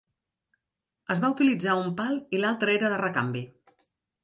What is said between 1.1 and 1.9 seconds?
Es va utilitzar